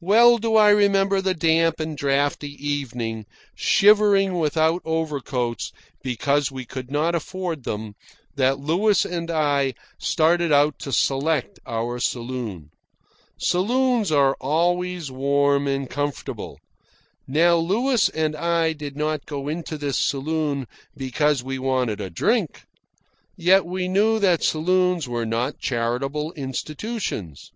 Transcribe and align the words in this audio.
Well 0.00 0.38
do 0.38 0.56
I 0.56 0.70
remember 0.70 1.20
the 1.20 1.34
damp 1.34 1.78
and 1.78 1.94
draughty 1.94 2.52
evening, 2.52 3.26
shivering 3.54 4.38
without 4.38 4.80
overcoats 4.86 5.72
because 6.02 6.50
we 6.50 6.64
could 6.64 6.90
not 6.90 7.14
afford 7.14 7.64
them, 7.64 7.94
that 8.36 8.58
Louis 8.58 9.04
and 9.04 9.30
I 9.30 9.74
started 10.00 10.52
out 10.52 10.78
to 10.78 10.90
select 10.90 11.58
our 11.66 11.98
saloon. 12.00 12.70
Saloons 13.38 14.10
are 14.10 14.38
always 14.40 15.10
warm 15.10 15.66
and 15.66 15.90
comfortable. 15.90 16.58
Now 17.26 17.56
Louis 17.56 18.08
and 18.08 18.34
I 18.34 18.72
did 18.72 18.96
not 18.96 19.26
go 19.26 19.48
into 19.48 19.76
this 19.76 19.98
saloon 19.98 20.66
because 20.96 21.44
we 21.44 21.58
wanted 21.58 22.00
a 22.00 22.08
drink. 22.08 22.62
Yet 23.36 23.66
we 23.66 23.86
knew 23.86 24.18
that 24.18 24.42
saloons 24.42 25.06
were 25.06 25.26
not 25.26 25.58
charitable 25.58 26.32
institutions. 26.32 27.52